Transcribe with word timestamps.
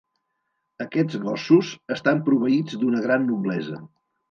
Aquests 0.85 1.17
gossos 1.25 1.75
estan 1.97 2.23
proveïts 2.31 2.81
d'una 2.83 3.05
gran 3.07 3.31
noblesa. 3.31 3.81